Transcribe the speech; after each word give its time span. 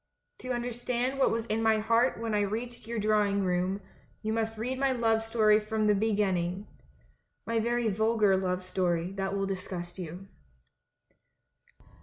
To 0.39 0.49
understand 0.49 1.19
what 1.19 1.29
was 1.29 1.45
in 1.45 1.61
my 1.61 1.77
heart 1.77 2.19
when 2.19 2.33
I 2.33 2.39
reached 2.39 2.87
your 2.87 2.97
drawing 2.97 3.43
room, 3.43 3.81
you 4.23 4.33
must 4.33 4.57
read 4.57 4.79
my 4.79 4.91
love 4.91 5.21
story 5.21 5.59
from 5.59 5.85
the 5.85 5.93
beginning— 5.93 6.65
my 7.45 7.59
very 7.59 7.87
vulgar 7.87 8.35
love 8.35 8.61
storj^ 8.61 9.15
that 9.17 9.37
will 9.37 9.45
disgust 9.45 9.99
you. 9.99 10.25